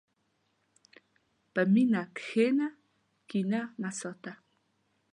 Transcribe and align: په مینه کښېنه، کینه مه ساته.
په 1.53 1.61
مینه 1.73 2.01
کښېنه، 2.17 2.67
کینه 3.29 3.61
مه 3.81 3.91
ساته. 3.99 4.33